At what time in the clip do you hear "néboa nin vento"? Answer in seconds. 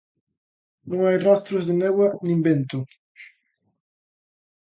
1.81-2.79